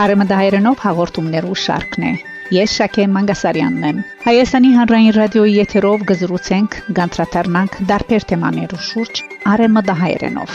Արեմդահայերենով 0.00 0.78
հաղորդումներու 0.82 1.56
շարքն 1.62 2.04
է։ 2.08 2.12
Ես 2.56 2.74
Շակե 2.78 3.04
Մանգասարյանն 3.12 3.82
եմ։ 3.88 3.98
Հայաստանի 4.24 4.70
հանրային 4.76 5.12
ռադիոյի 5.16 5.56
եթերով 5.58 6.04
գզրուցենք, 6.10 6.76
գանտրատարնանք 6.98 7.76
դարբեր 7.90 8.24
թեմաներու 8.32 8.80
շուրջ 8.88 9.20
արեմդահայերենով։ 9.52 10.54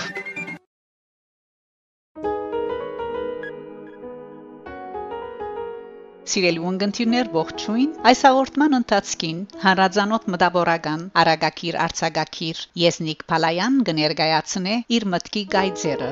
Սիրելի 6.27 6.63
ունգընտիրներ 6.69 7.29
ողջույն 7.37 7.91
այս 8.11 8.23
հաղորդման 8.27 8.77
ընթացքին 8.81 9.43
հանրազանոթ 9.63 10.25
մտավորական 10.33 11.05
Արագակիր 11.23 11.77
Արցագակիր 11.87 12.63
Եսնիկ 12.83 13.27
Փալայան 13.31 13.83
կներկայացնե 13.91 14.81
իր 14.97 15.07
մտքի 15.13 15.45
գայձերը 15.53 16.11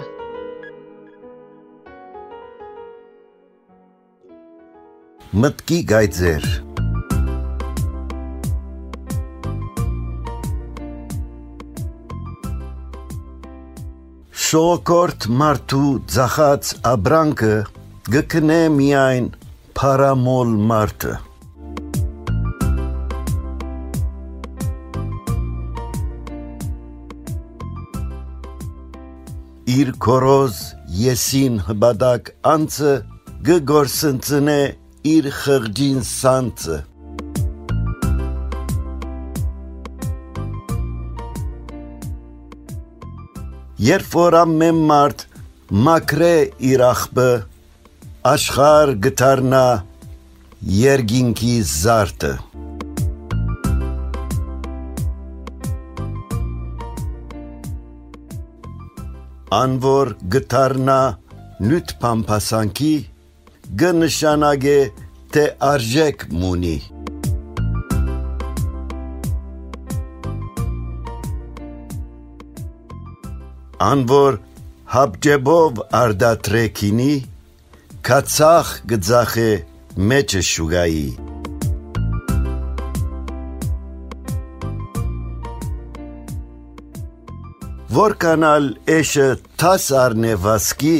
Մտքի 5.33 5.77
գայձեր 5.89 6.43
Շոկորտ 14.45 15.27
մարդու 15.41 15.89
ցախած 16.13 16.69
աբրանքը 16.91 17.51
գկնե 18.13 18.59
միայն 18.77 19.31
փարամոլ 19.81 20.53
մարդը 20.71 21.17
իր 29.75 29.93
կորոզ 30.05 30.63
եսին 31.01 31.61
հբադակ 31.67 32.33
անցը 32.55 32.97
գգորսընծնե 33.49 34.59
իր 35.05 35.25
խղճին 35.37 35.99
սանցը 36.09 36.75
Երբ 43.85 44.07
որ 44.17 44.37
ամեն 44.39 44.81
մարդ 44.89 45.25
մակրե 45.85 46.33
իր 46.71 46.85
ախբը 46.87 47.27
աշխար 48.33 48.95
գտարնա 49.05 49.63
երգինքի 50.79 51.55
զարտը 51.75 52.35
Անվոր 59.61 60.15
գտարնա 60.37 61.01
նյութ 61.67 61.99
փամփասանքի 62.01 62.95
կնշանակե 63.81 64.75
թե 65.35 65.45
արժեք 65.69 66.25
մունի 66.41 66.75
Անվոր 73.85 74.37
հապջեբով 74.95 75.81
արդատրեքինի 75.99 77.13
կացախ 78.09 78.73
գծախե 78.91 79.49
մեջը 80.11 80.41
շուգայի 80.53 81.07
Որ 87.95 88.13
կանալ 88.21 88.65
էշը 88.91 89.27
տաս 89.61 89.83
արնևասկի 90.05 90.97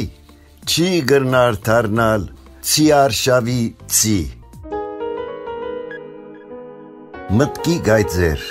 չի 0.66 0.90
գրնար 1.10 1.58
թարնալ 1.66 2.22
Ցի 2.66 2.84
արշավի 2.90 3.60
ցի 3.94 4.14
Մտքի 7.38 7.76
գայծեր 7.88 8.46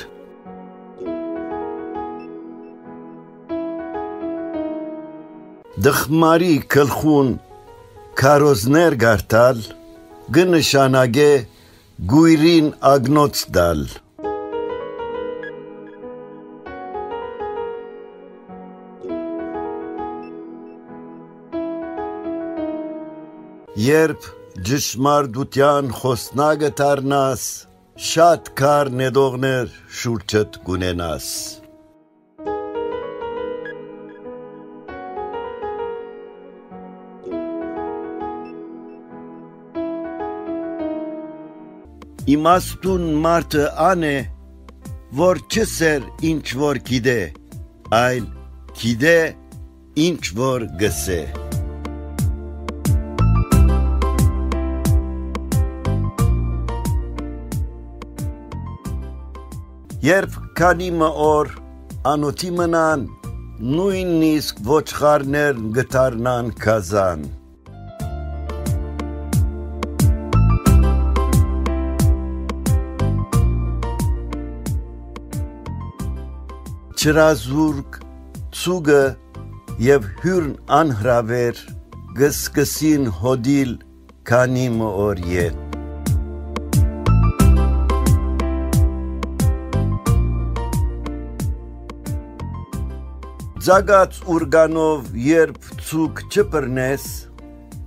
Դխմարի 5.88 6.54
քլխուն 6.76 7.34
քարոզներ 8.22 8.98
գարտալ 9.04 9.62
գնշանագե 10.40 11.30
գույրին 12.16 12.72
ագնոց 12.96 13.46
դալ 13.60 13.84
Երբ 23.76 24.24
ջշմարտության 24.64 25.90
խոսնագը 25.98 26.68
դառնաս, 26.80 27.42
շատ 28.10 28.52
կար 28.56 28.90
նետողներ 29.02 29.74
շուրջդ 30.00 30.56
գունենաս։ 30.64 31.28
Իմաստուն 42.32 43.10
մարդը 43.28 43.66
անե, 43.92 44.18
որ 45.20 45.44
չսեր 45.52 46.12
ինչ 46.32 46.46
որ 46.64 46.80
գիտե, 46.92 47.22
այլ 48.00 48.32
գիտե 48.80 49.20
ինչ 50.08 50.24
որ 50.40 50.72
գսե։ 50.80 51.45
Երբ 60.06 60.34
քանի 60.58 60.88
մոր 61.00 61.48
անոթի 62.06 62.50
մնան, 62.58 63.06
նույնիսկ 63.78 64.60
ոչխարներ 64.68 65.62
գտարնան 65.78 66.52
կազան։ 66.66 67.24
Չրազուրկ 77.02 78.00
ցուգը 78.62 79.04
եւ 79.90 80.10
հյուրն 80.22 80.56
անհրավեր 80.84 81.68
գսկսին 82.22 83.14
հոդիլ 83.24 83.78
քանի 84.30 84.68
մոր 84.82 85.30
յետ 85.34 85.65
Ձագած 93.66 94.18
ուրգանով 94.30 95.06
երբ 95.18 95.64
ցուկ 95.88 96.20
չբռնես, 96.30 97.06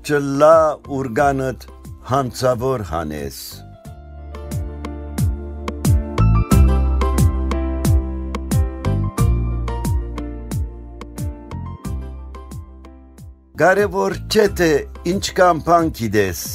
չլա 0.03 0.57
ուրգանդ 0.97 1.67
հանցավոր 2.09 2.83
հանես։ 2.89 3.39
Կարևոր 13.63 14.21
չէ 14.27 14.51
թե 14.59 14.73
ինչքան 15.15 15.65
բան 15.71 15.95
գիտես, 16.03 16.47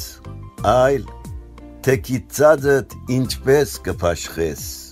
այլ 0.76 1.12
թե 1.80 2.00
գիտածդ 2.10 2.98
ինչպես 3.20 3.78
կփաշխես։ 3.88 4.83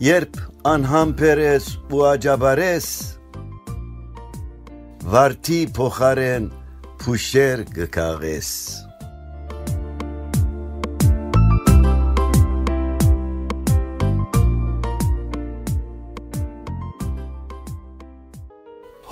Երբ 0.00 0.36
անհամբեր 0.64 1.40
ես 1.44 1.64
ու 1.92 1.98
աջաբարես, 2.08 2.86
վարդի 5.12 5.58
փոխարեն 5.76 6.46
փուշեր 7.02 7.64
կկաղես։ 7.74 8.48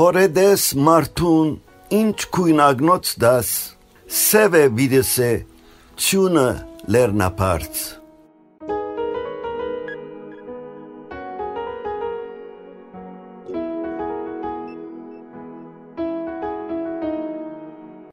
Հորեդես 0.01 0.67
մարդուն 0.89 1.55
ինչ 2.01 2.19
քույն 2.33 2.67
ագնոց 2.71 3.15
դաս, 3.29 3.55
սև 4.25 4.61
է 4.65 4.67
վիդեսե, 4.81 5.33
չունը 6.01 6.51
լերնապարց։ 6.97 7.98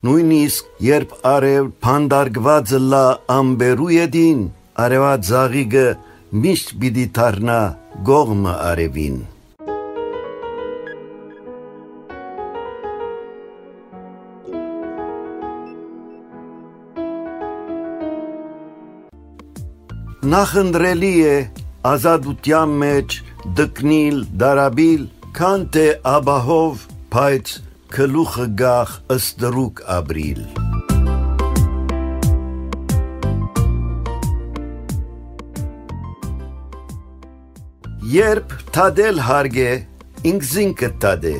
Նույնիսկ 0.05 0.65
երբ 0.85 1.13
արև 1.25 1.67
փանդարգվածը 1.81 2.79
լա 2.91 3.05
ամբերու 3.35 3.87
յեդին, 3.93 4.41
արևա 4.83 5.13
ձաղիգը 5.29 5.85
միշտ 6.43 6.73
պիտի 6.81 7.05
դառնա 7.15 7.55
գողմը 8.09 8.53
արևին։ 8.67 9.17
Նախընտրելի 20.35 21.13
է 21.31 21.37
ազատության 21.95 22.79
մեջ 22.85 23.21
դկնիլ, 23.57 24.25
դարաբիլ, 24.43 25.07
քան 25.39 25.69
թե 25.73 25.87
աբահով, 26.17 26.89
բայց 27.15 27.61
քլուխը 27.93 28.45
գախ 28.59 28.93
ըստրուկ 29.13 29.81
ապրիլ։ 29.95 30.39
Երբ 38.15 38.55
թադել 38.75 39.21
հարգե, 39.27 39.69
ինքզինքը 40.31 40.89
տադե, 41.05 41.35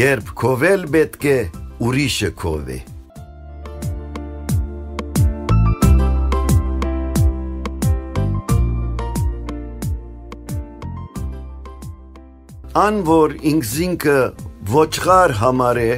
երբ 0.00 0.30
կովել 0.42 0.84
պետք 0.94 1.26
է, 1.32 1.38
ուրիշը 1.88 2.30
կովե։ 2.42 2.78
Ան 12.78 13.00
որ 13.08 13.34
ինքզինքը 13.52 14.18
ոչխար 14.68 15.32
համարե, 15.38 15.92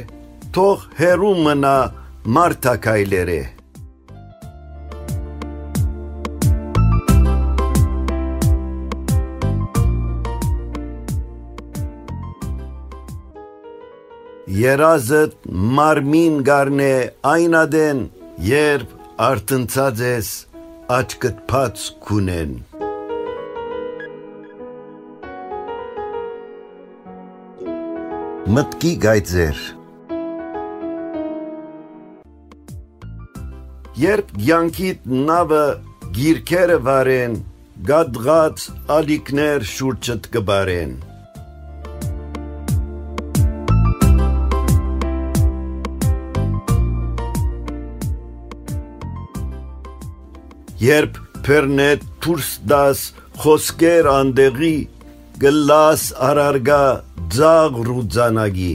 թող 0.55 0.83
հերու 0.95 1.31
մնա 1.43 1.71
մարդակայլերը։ 2.35 3.41
Երազդ 14.61 15.37
մարմին 15.75 16.41
գարնե 16.47 16.91
այնադեն, 17.35 18.03
երբ 18.55 18.97
արտնցած 19.27 20.03
ես 20.07 20.35
աչկտ 21.01 21.47
պաց 21.51 21.89
կունեն։ 22.07 22.59
մտքի 28.51 28.89
գայծեր 29.03 29.59
Երբ 34.01 34.31
յանքիդ 34.47 35.05
նավը 35.27 35.59
գիրքերը 36.17 36.77
վարեն, 36.87 37.37
գադղած 37.87 38.65
ալիքներ 38.95 39.63
շուրջդ 39.71 40.27
կբարեն։ 40.33 40.95
Երբ 50.81 51.21
պերնետ 51.47 52.03
թուրս 52.25 52.51
դաս 52.73 53.05
խոսկեր 53.45 54.11
անդեղի, 54.17 54.75
գլաս 55.45 56.09
արարգա 56.31 56.83
ձաղ 57.31 57.75
ռուձանագի 57.87 58.73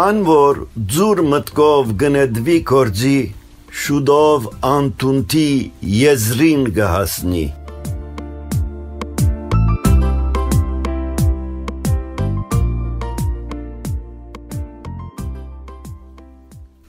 Անոր 0.00 0.60
ձուր 0.94 1.22
մտկով 1.32 1.90
գնեդվի 2.02 2.58
կորձի 2.70 3.18
շուդով 3.80 4.46
անտունտի 4.70 5.48
եզրին 5.96 6.62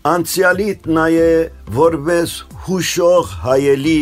գհասնի 0.02 0.10
Անցյալիտ 0.10 0.88
նայե 0.98 1.52
որպես 1.78 2.32
հուշող 2.66 3.34
հայելի, 3.44 4.00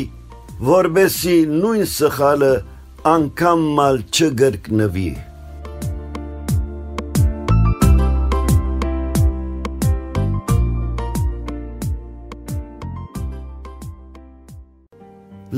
որբեսի 0.64 1.34
նույն 1.52 1.90
սխալը 1.92 2.52
անգամ 3.04 3.66
մալ 3.80 4.00
չգրկնվի։ 4.08 5.12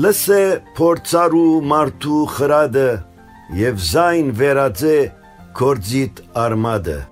Լսե 0.02 0.42
փորձարու 0.74 1.62
մարդու 1.70 2.26
խրադը 2.34 2.90
եւ 3.62 3.80
զայն 3.92 4.34
վերածե 4.42 4.98
կորձիտ 5.54 6.26
արմադը 6.34 7.11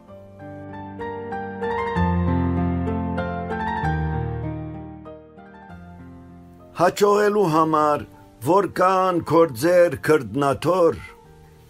հաճողելու 6.81 7.49
համար, 7.53 8.03
որ 8.47 8.67
կան 8.79 9.19
կորձեր 9.29 9.97
կրդնաթոր, 10.07 10.95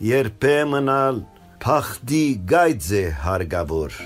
երբեմնալ 0.06 1.18
փախդի 1.64 2.20
գայծ 2.52 2.90
է 3.00 3.02
հարգավոր։ 3.24 3.96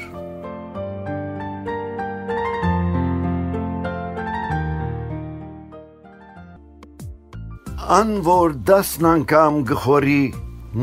Ան 8.00 8.16
որ 8.32 8.58
դասն 8.72 9.12
անգամ 9.12 9.62
գխորի 9.74 10.18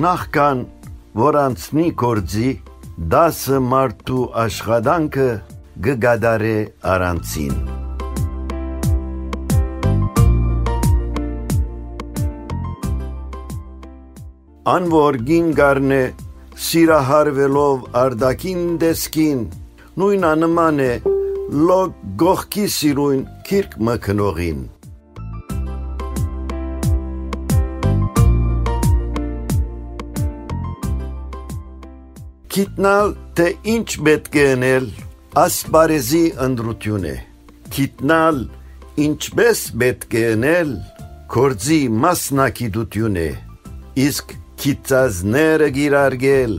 նախքան 0.06 0.66
որ 1.26 1.42
անցնի 1.48 1.92
կորձի, 2.06 2.56
դասը 3.18 3.68
մարդու 3.74 4.24
աշխատանքը 4.46 5.30
գգադարե 5.88 6.58
արանցին։ 6.94 7.81
անոր 14.70 15.16
գին 15.26 15.48
գարնե 15.58 16.02
սիրահարվելով 16.64 17.86
արդակին 17.98 18.66
դեսքին 18.82 19.40
նույն 19.98 20.26
անման 20.28 20.82
է 20.84 20.90
լոգ 21.70 21.96
գողքի 22.22 22.66
սիրուն 22.76 23.24
քիրք 23.48 23.74
մքնողին 23.88 24.60
Գիտնալ 32.52 33.16
թե 33.40 33.48
ինչ 33.74 33.90
պետք 34.06 34.38
է 34.38 34.46
անել 34.52 34.88
ասպարեզի 35.42 36.24
ընդրություն 36.46 37.10
է 37.10 37.16
Գիտնալ 37.80 38.44
ինչպես 39.08 39.66
պետք 39.82 40.16
է 40.22 40.24
անել 40.36 40.78
կորձի 41.34 41.82
մասնակիտություն 42.06 43.20
է 43.26 43.28
իսկ 44.06 44.38
քիծազները 44.62 45.68
գիրարգել 45.76 46.52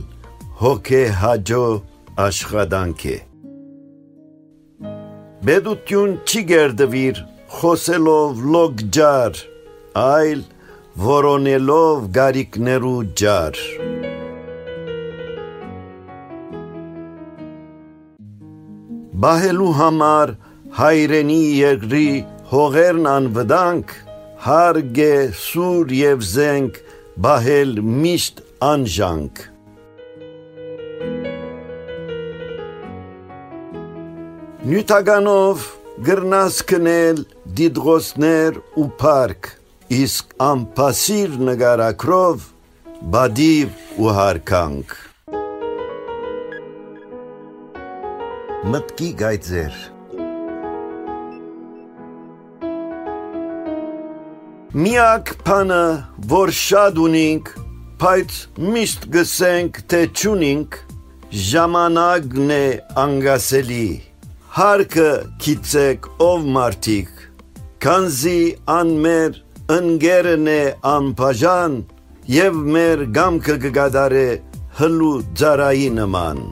հոգե 0.61 1.03
հաջո 1.19 1.59
աշխատանք 2.23 3.05
է 3.13 3.15
Բեդություն 5.47 6.17
չի 6.27 6.43
գերդվիր 6.49 7.21
խոսելով 7.59 8.43
լոգ 8.55 8.83
ջար 8.97 9.39
այլ 10.03 10.43
որոնելով 11.05 12.03
գարիկներու 12.19 12.99
ջար 13.23 13.63
Բահելու 19.27 19.73
համար 19.79 20.37
հայրենի 20.83 21.41
երկրի 21.63 22.07
հողերն 22.51 23.11
անվտանգ 23.17 23.99
հարգ 24.49 25.05
է 25.07 25.13
սուր 25.47 25.99
եւ 26.03 26.31
զենք 26.33 26.82
բահել 27.21 27.75
միշտ 27.85 28.39
անժանք 28.65 29.41
Նյութականով 34.63 35.67
գրնաս 36.07 36.57
կնել 36.71 37.21
դիդղոսներ 37.59 38.57
ու 38.81 38.87
պարկ, 39.03 39.51
իսկ 39.99 40.33
ամպասիր 40.47 41.37
նգարակրով 41.51 42.49
բադիվ 43.13 43.81
ու 44.01 44.13
հարկանք։ 44.17 44.95
Մտքի 48.73 49.15
գայծեր 49.21 49.92
Միակ 54.73 55.31
բանը, 55.45 55.83
որ 56.31 56.51
շատ 56.57 56.95
ունենք, 56.97 57.49
բայց 58.01 58.37
միշտ 58.73 59.03
գսենք, 59.13 59.75
թե 59.85 59.99
չունենք, 60.17 60.77
ժամանակն 61.49 62.53
է 62.55 62.65
անգասելի 63.03 63.85
հարկը 64.57 65.11
քիծեք 65.45 66.09
ով 66.25 66.49
մարդիկ 66.57 67.21
քանզի 67.85 68.41
անմեր 68.79 69.39
ընկերն 69.77 70.51
է 70.57 70.59
անբաժան 70.95 71.79
եւ 72.39 72.59
մեր 72.79 73.07
գամքը 73.19 73.61
կգադարե 73.67 74.27
հլու 74.81 75.15
ծարայի 75.37 75.89
նման 76.01 76.45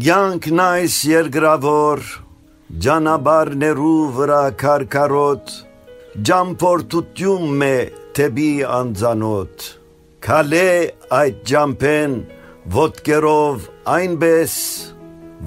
Յանքն 0.00 0.60
այս 0.64 0.94
երգրավոր 1.04 2.00
ջանաբարներու 2.84 3.96
վրա 4.16 4.44
քարքարոտ 4.62 5.50
ջամփորտություն 6.28 7.50
մե 7.60 7.74
թեբի 8.16 8.46
անձանոտ 8.78 9.66
քալե 10.24 10.70
այդ 11.18 11.44
ջամփեն 11.52 12.16
ոտկերով 12.78 13.68
այնպես 13.98 14.56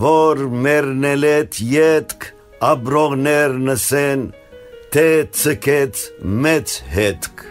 որ 0.05 0.45
մերնելետ 0.67 1.59
յետք 1.73 2.29
աբրողներ 2.69 3.59
նսեն 3.65 4.29
թե 4.93 5.09
ցկեց 5.41 6.05
մեծ 6.45 6.77
հետք 6.93 7.47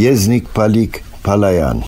Եզնիկ 0.00 0.46
Պալիկ 0.56 0.98
Փալայան 1.26 1.80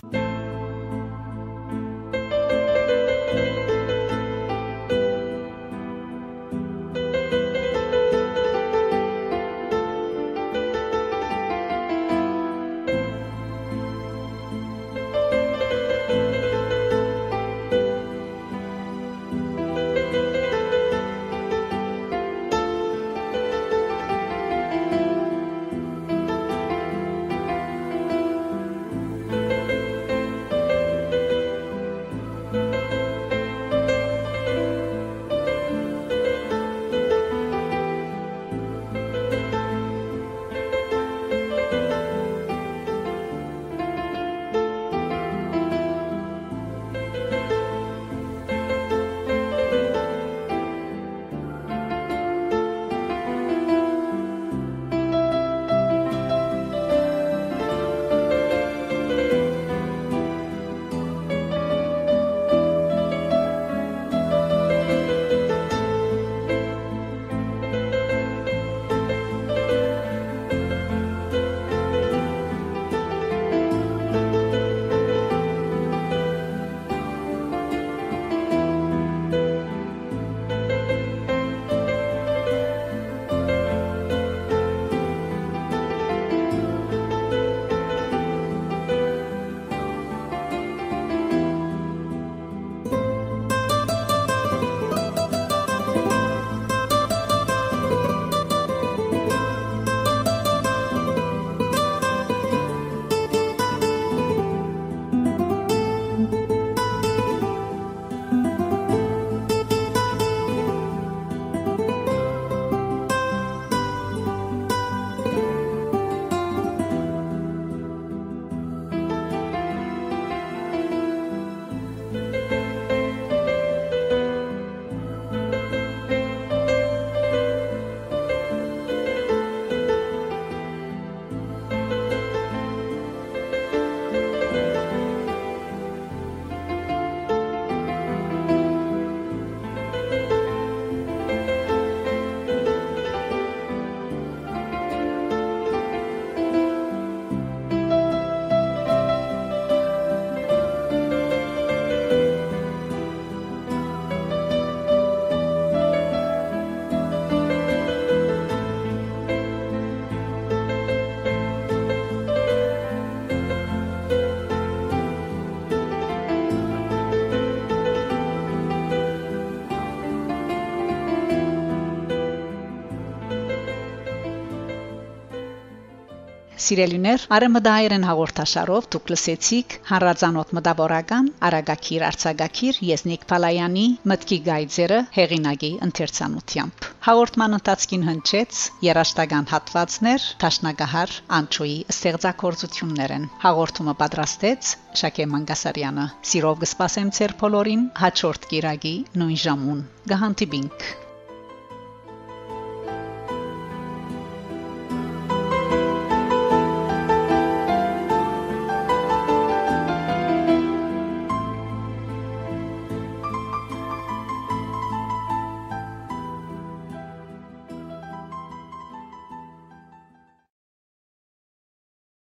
Սիրելիներ, 176.63 177.23
արեմդայերեն 177.35 178.05
հաղորդաշարով 178.07 178.85
դուք 178.95 179.09
լսեցիք 179.13 179.75
հանրազանոթ 179.89 180.53
մտավորական 180.57 181.25
Արագակիր 181.47 182.05
Արցագակիր 182.09 182.79
Եզնիկ 182.89 183.25
Պալայանի 183.31 183.85
մտքի 184.11 184.37
գայձերը 184.47 184.99
հեղինակի 185.17 185.71
ընթերցանությամբ։ 185.87 186.87
Հաղորդման 187.09 187.57
ընթացքին 187.59 188.07
հնչեց 188.09 188.63
երաշտական 188.87 189.51
հատվածներ 189.53 190.27
Տաշնագահար 190.45 191.15
Անչոյի 191.41 191.77
ստեղծագործություններն։ 191.97 193.29
Հաղորդումը 193.43 193.97
պատրաստեց 194.03 194.73
Շակե 195.03 195.29
Մանգասարյանը։ 195.35 196.09
Սիրով 196.31 196.59
կսպասեմ 196.63 197.13
ձեր 197.19 197.37
բոլորին 197.43 197.87
հաջորդ 198.03 198.51
գիրագի 198.55 198.97
նույն 199.19 199.39
ժամուն։ 199.47 199.87
Գահանտիբինք 200.13 200.91